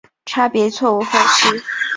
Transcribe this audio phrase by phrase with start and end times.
[0.25, 1.63] 差别错误分析。